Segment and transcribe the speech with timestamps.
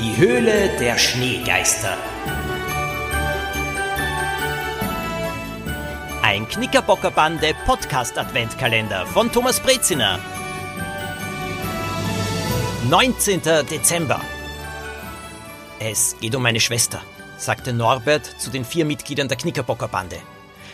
[0.00, 1.96] Die Höhle der Schneegeister.
[6.20, 10.18] Ein Knickerbockerbande Podcast Adventkalender von Thomas Breziner.
[12.88, 13.40] 19.
[13.70, 14.20] Dezember.
[15.78, 17.00] Es geht um meine Schwester,
[17.38, 20.16] sagte Norbert zu den vier Mitgliedern der Knickerbockerbande.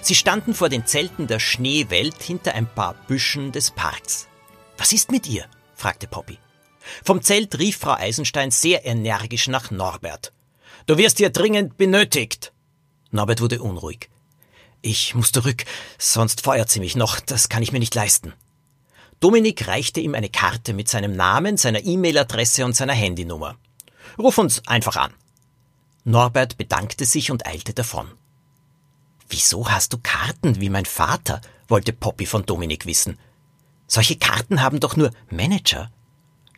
[0.01, 4.29] Sie standen vor den Zelten der Schneewelt hinter ein paar Büschen des Parks.
[4.79, 5.45] Was ist mit ihr?
[5.75, 6.39] fragte Poppy.
[7.05, 10.33] Vom Zelt rief Frau Eisenstein sehr energisch nach Norbert.
[10.87, 12.53] Du wirst hier dringend benötigt.
[13.11, 14.09] Norbert wurde unruhig.
[14.83, 15.65] Ich muss zurück,
[15.99, 18.33] sonst feuert sie mich noch, das kann ich mir nicht leisten.
[19.21, 23.57] Dominik reichte ihm eine Karte mit seinem Namen, seiner E-Mail-Adresse und seiner Handynummer.
[24.19, 25.13] Ruf uns einfach an.
[26.05, 28.11] Norbert bedankte sich und eilte davon.
[29.29, 31.43] Wieso hast du Karten wie mein Vater?
[31.69, 33.19] wollte Poppy von Dominik wissen.
[33.87, 35.91] Solche Karten haben doch nur Manager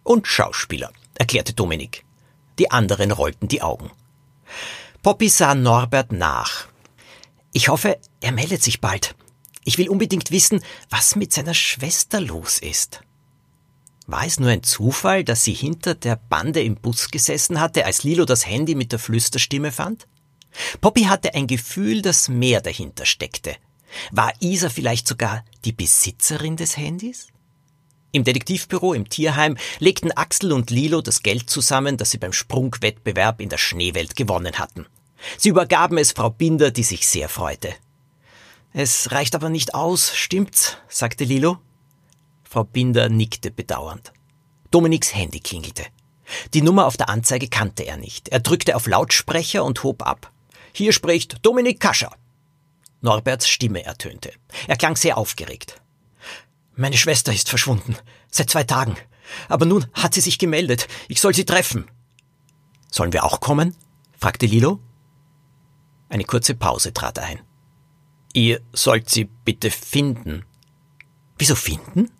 [0.03, 2.05] und Schauspieler, erklärte Dominik.
[2.59, 3.91] Die anderen rollten die Augen.
[5.03, 6.69] Poppy sah Norbert nach.
[7.53, 9.15] Ich hoffe, er meldet sich bald.
[9.65, 13.01] Ich will unbedingt wissen, was mit seiner Schwester los ist.
[14.07, 18.03] War es nur ein Zufall, dass sie hinter der Bande im Bus gesessen hatte, als
[18.03, 20.07] Lilo das Handy mit der Flüsterstimme fand?
[20.81, 23.57] Poppy hatte ein Gefühl, dass mehr dahinter steckte.
[24.11, 27.29] War Isa vielleicht sogar die Besitzerin des Handys?
[28.13, 33.41] Im Detektivbüro im Tierheim legten Axel und Lilo das Geld zusammen, das sie beim Sprungwettbewerb
[33.41, 34.87] in der Schneewelt gewonnen hatten.
[35.39, 37.75] Sie übergaben es Frau Binder, die sich sehr freute.
[38.75, 40.77] Es reicht aber nicht aus, stimmt's?
[40.89, 41.59] sagte Lilo.
[42.45, 44.13] Frau Binder nickte bedauernd.
[44.71, 45.85] Dominiks Handy klingelte.
[46.53, 48.29] Die Nummer auf der Anzeige kannte er nicht.
[48.29, 50.31] Er drückte auf Lautsprecher und hob ab.
[50.73, 52.15] Hier spricht Dominik Kascher.
[53.01, 54.33] Norberts Stimme ertönte.
[54.67, 55.82] Er klang sehr aufgeregt.
[56.75, 57.97] Meine Schwester ist verschwunden.
[58.31, 58.97] Seit zwei Tagen.
[59.49, 60.89] Aber nun hat sie sich gemeldet.
[61.09, 61.87] Ich soll sie treffen.
[62.91, 63.75] Sollen wir auch kommen?
[64.19, 64.79] fragte Lilo.
[66.09, 67.41] Eine kurze Pause trat ein.
[68.33, 70.45] Ihr sollt sie bitte finden.
[71.39, 72.11] Wieso finden?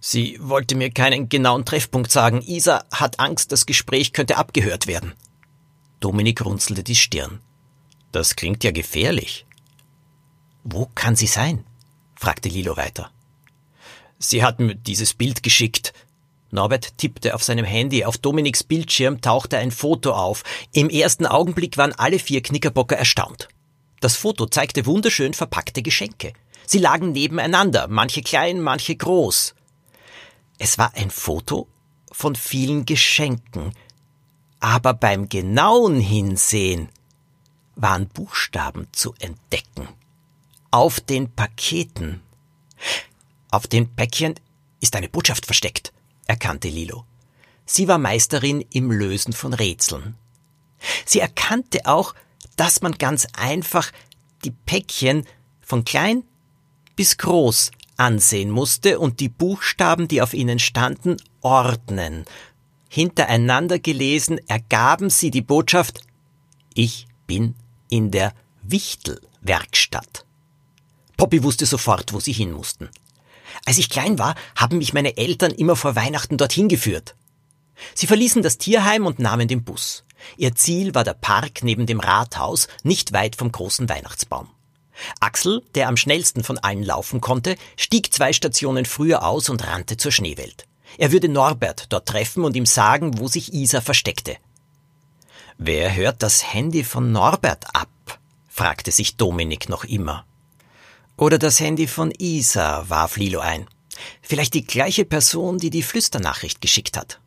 [0.00, 2.42] Sie wollte mir keinen genauen Treffpunkt sagen.
[2.42, 5.12] Isa hat Angst, das Gespräch könnte abgehört werden.
[6.00, 7.40] Dominik runzelte die Stirn.
[8.10, 9.46] Das klingt ja gefährlich.
[10.64, 11.64] Wo kann sie sein?
[12.16, 13.10] fragte Lilo weiter.
[14.22, 15.92] Sie hat mir dieses Bild geschickt.
[16.50, 18.04] Norbert tippte auf seinem Handy.
[18.04, 20.44] Auf Dominiks Bildschirm tauchte ein Foto auf.
[20.72, 23.48] Im ersten Augenblick waren alle vier Knickerbocker erstaunt.
[24.00, 26.34] Das Foto zeigte wunderschön verpackte Geschenke.
[26.66, 29.54] Sie lagen nebeneinander, manche klein, manche groß.
[30.58, 31.66] Es war ein Foto
[32.12, 33.72] von vielen Geschenken.
[34.60, 36.90] Aber beim genauen Hinsehen
[37.74, 39.88] waren Buchstaben zu entdecken.
[40.70, 42.22] Auf den Paketen.
[43.52, 44.34] Auf den Päckchen
[44.80, 45.92] ist eine Botschaft versteckt,
[46.26, 47.04] erkannte Lilo.
[47.66, 50.14] Sie war Meisterin im Lösen von Rätseln.
[51.04, 52.14] Sie erkannte auch,
[52.56, 53.92] dass man ganz einfach
[54.42, 55.26] die Päckchen
[55.60, 56.24] von klein
[56.96, 62.24] bis groß ansehen musste und die Buchstaben, die auf ihnen standen, ordnen.
[62.88, 66.00] Hintereinander gelesen ergaben sie die Botschaft
[66.72, 67.54] Ich bin
[67.90, 70.24] in der Wichtelwerkstatt.
[71.18, 72.88] Poppy wusste sofort, wo sie hin mussten.
[73.64, 77.14] Als ich klein war, haben mich meine Eltern immer vor Weihnachten dorthin geführt.
[77.94, 80.04] Sie verließen das Tierheim und nahmen den Bus.
[80.36, 84.48] Ihr Ziel war der Park neben dem Rathaus, nicht weit vom großen Weihnachtsbaum.
[85.20, 89.96] Axel, der am schnellsten von allen laufen konnte, stieg zwei Stationen früher aus und rannte
[89.96, 90.66] zur Schneewelt.
[90.98, 94.36] Er würde Norbert dort treffen und ihm sagen, wo sich Isa versteckte.
[95.58, 97.88] Wer hört das Handy von Norbert ab?
[98.48, 100.26] fragte sich Dominik noch immer.
[101.22, 103.68] Oder das Handy von Isa, warf Lilo ein.
[104.22, 107.20] Vielleicht die gleiche Person, die die Flüsternachricht geschickt hat.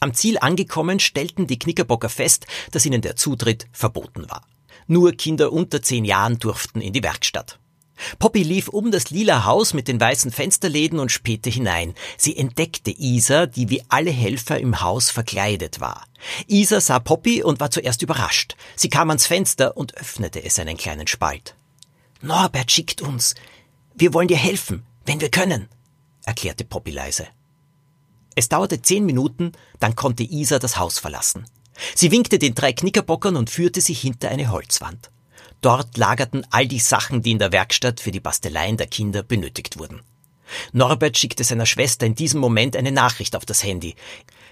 [0.00, 4.44] Am Ziel angekommen stellten die Knickerbocker fest, dass ihnen der Zutritt verboten war.
[4.88, 7.60] Nur Kinder unter zehn Jahren durften in die Werkstatt.
[8.18, 11.94] Poppy lief um das lila Haus mit den weißen Fensterläden und spähte hinein.
[12.16, 16.06] Sie entdeckte Isa, die wie alle Helfer im Haus verkleidet war.
[16.48, 18.56] Isa sah Poppy und war zuerst überrascht.
[18.74, 21.54] Sie kam ans Fenster und öffnete es einen kleinen Spalt.
[22.24, 23.34] Norbert schickt uns.
[23.96, 25.68] Wir wollen dir helfen, wenn wir können,
[26.24, 27.26] erklärte Poppy leise.
[28.36, 31.46] Es dauerte zehn Minuten, dann konnte Isa das Haus verlassen.
[31.96, 35.10] Sie winkte den drei Knickerbockern und führte sie hinter eine Holzwand.
[35.62, 39.80] Dort lagerten all die Sachen, die in der Werkstatt für die Basteleien der Kinder benötigt
[39.80, 40.02] wurden.
[40.72, 43.96] Norbert schickte seiner Schwester in diesem Moment eine Nachricht auf das Handy.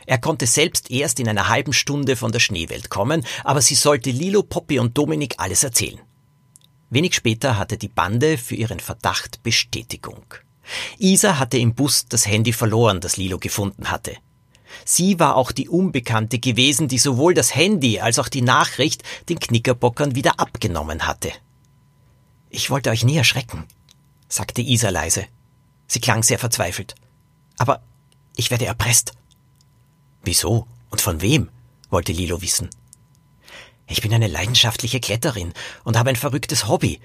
[0.07, 4.11] Er konnte selbst erst in einer halben Stunde von der Schneewelt kommen, aber sie sollte
[4.11, 6.01] Lilo, Poppy und Dominik alles erzählen.
[6.91, 10.25] Wenig später hatte die Bande für ihren Verdacht Bestätigung.
[10.99, 14.17] Isa hatte im Bus das Handy verloren, das Lilo gefunden hatte.
[14.85, 19.39] Sie war auch die Unbekannte gewesen, die sowohl das Handy als auch die Nachricht den
[19.39, 21.33] Knickerbockern wieder abgenommen hatte.
[22.51, 23.65] Ich wollte euch nie erschrecken,
[24.29, 25.27] sagte Isa leise.
[25.87, 26.95] Sie klang sehr verzweifelt.
[27.57, 27.83] Aber
[28.37, 29.13] ich werde erpresst.
[30.23, 30.67] Wieso?
[30.91, 31.49] Und von wem?
[31.89, 32.71] wollte Lilo wissen.
[33.91, 35.53] Ich bin eine leidenschaftliche Kletterin
[35.83, 37.01] und habe ein verrücktes Hobby.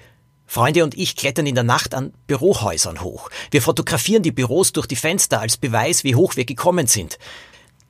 [0.46, 3.28] Freunde und ich klettern in der Nacht an Bürohäusern hoch.
[3.50, 7.18] Wir fotografieren die Büros durch die Fenster als Beweis, wie hoch wir gekommen sind.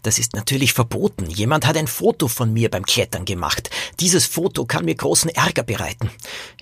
[0.00, 1.28] Das ist natürlich verboten.
[1.28, 3.68] Jemand hat ein Foto von mir beim Klettern gemacht.
[4.00, 6.10] Dieses Foto kann mir großen Ärger bereiten.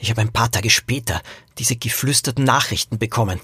[0.00, 1.22] Ich habe ein paar Tage später
[1.58, 3.40] diese geflüsterten Nachrichten bekommen.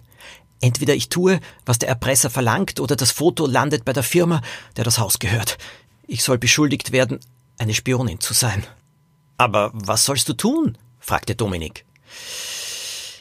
[0.61, 4.43] Entweder ich tue, was der Erpresser verlangt, oder das Foto landet bei der Firma,
[4.77, 5.59] der das Haus gehört.
[6.09, 7.21] Ich soll beschuldigt werden,
[7.57, 8.67] eine Spionin zu sein.
[9.41, 10.77] Aber was sollst du tun?
[10.99, 11.87] fragte Dominik.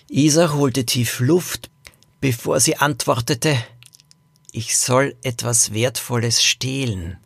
[0.09, 1.69] Isa holte tief Luft,
[2.19, 3.55] bevor sie antwortete,
[4.51, 7.19] ich soll etwas Wertvolles stehlen.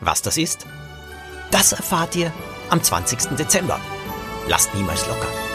[0.00, 0.66] Was das ist?
[1.52, 2.32] Das erfahrt ihr
[2.68, 3.36] am 20.
[3.36, 3.78] Dezember.
[4.48, 5.51] Lasst niemals locker.